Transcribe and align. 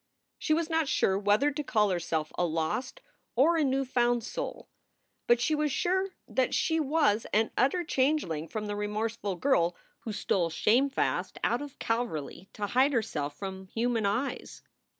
She 0.39 0.55
was 0.55 0.67
not 0.67 0.87
sure 0.87 1.15
whether 1.19 1.51
to 1.51 1.63
call 1.63 1.91
herself 1.91 2.31
a 2.35 2.43
lost 2.43 3.01
or 3.35 3.55
a 3.55 3.63
new 3.63 3.85
found 3.85 4.23
soul, 4.23 4.67
but 5.27 5.39
she 5.39 5.53
was 5.53 5.71
sure 5.71 6.07
that 6.27 6.55
she 6.55 6.79
was 6.79 7.27
an 7.31 7.51
utter 7.55 7.83
changeling 7.83 8.47
from 8.47 8.65
the 8.65 8.75
remorseful 8.75 9.35
girl 9.35 9.75
who 9.99 10.11
stole 10.11 10.49
shamefast 10.49 11.37
out 11.43 11.61
of 11.61 11.77
Calverly 11.77 12.49
to 12.53 12.65
hide 12.65 12.93
herself 12.93 13.37
from 13.37 13.67
human 13.67 14.07
eyes. 14.07 14.63